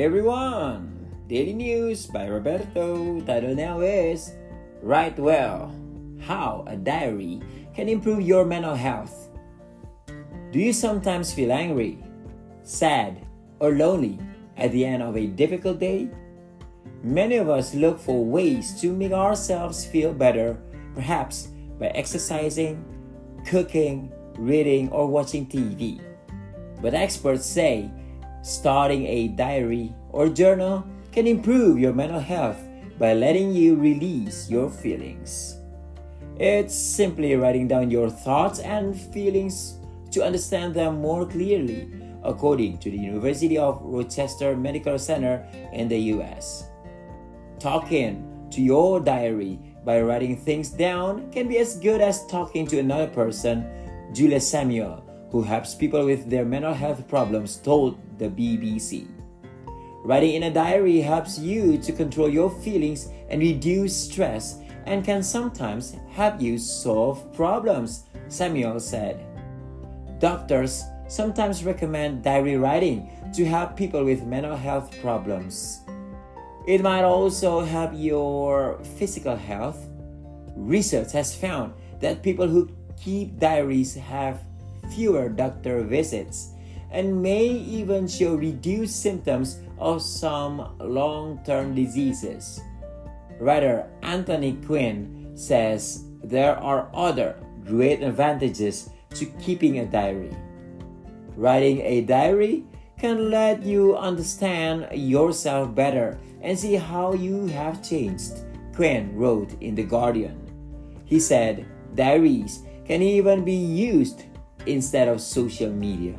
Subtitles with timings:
[0.00, 1.12] Everyone!
[1.28, 3.20] Daily News by Roberto.
[3.20, 4.32] Title now is
[4.80, 5.76] Write Well
[6.24, 7.42] How a Diary
[7.76, 9.28] Can Improve Your Mental Health.
[10.52, 12.00] Do you sometimes feel angry,
[12.62, 13.28] sad,
[13.60, 14.18] or lonely
[14.56, 16.08] at the end of a difficult day?
[17.04, 20.56] Many of us look for ways to make ourselves feel better,
[20.94, 22.80] perhaps by exercising,
[23.44, 26.00] cooking, reading, or watching TV.
[26.80, 27.92] But experts say
[28.42, 32.58] starting a diary or journal can improve your mental health
[32.98, 35.56] by letting you release your feelings.
[36.38, 39.78] It's simply writing down your thoughts and feelings
[40.10, 41.90] to understand them more clearly,
[42.22, 46.64] according to the University of Rochester Medical Center in the US.
[47.58, 52.78] Talking to your diary by writing things down can be as good as talking to
[52.78, 53.64] another person,
[54.12, 59.06] Julia Samuel, who helps people with their mental health problems, told the BBC.
[60.02, 65.22] Writing in a diary helps you to control your feelings and reduce stress and can
[65.22, 69.24] sometimes help you solve problems, Samuel said.
[70.18, 75.80] Doctors sometimes recommend diary writing to help people with mental health problems.
[76.66, 79.78] It might also help your physical health.
[80.56, 84.40] Research has found that people who keep diaries have
[84.90, 86.52] fewer doctor visits
[86.90, 92.60] and may even show reduced symptoms of some long term diseases.
[93.38, 100.36] Writer Anthony Quinn says there are other great advantages to keeping a diary.
[101.36, 102.64] Writing a diary
[102.98, 109.74] can let you understand yourself better and see how you have changed, Quinn wrote in
[109.74, 110.36] The Guardian.
[111.06, 114.24] He said diaries can even be used
[114.66, 116.14] instead of social media.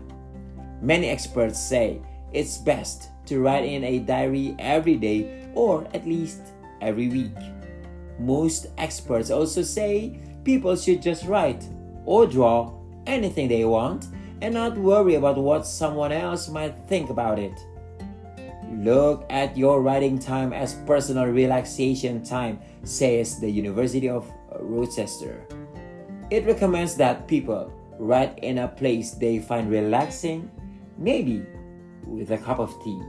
[0.82, 2.02] Many experts say
[2.34, 6.42] it's best to write in a diary every day or at least
[6.82, 7.38] every week.
[8.20, 11.64] Most experts also say people should just write
[12.06, 12.74] or draw
[13.06, 14.08] anything they want
[14.42, 17.54] and not worry about what someone else might think about it.
[18.72, 25.46] Look at your writing time as personal relaxation time, says the University of Rochester.
[26.30, 27.72] It recommends that people
[28.02, 30.50] write in a place they find relaxing,
[30.98, 31.46] maybe
[32.06, 33.00] with a cup of tea.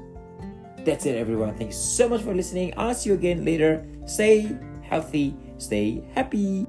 [0.84, 1.56] That's it, everyone.
[1.56, 2.74] Thanks so much for listening.
[2.76, 3.86] I'll see you again later.
[4.04, 6.66] Stay healthy, stay happy.